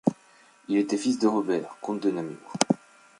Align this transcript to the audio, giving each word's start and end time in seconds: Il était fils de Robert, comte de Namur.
Il 0.67 0.77
était 0.77 0.97
fils 0.97 1.19
de 1.19 1.27
Robert, 1.27 1.77
comte 1.79 1.99
de 2.01 2.09
Namur. 2.09 2.51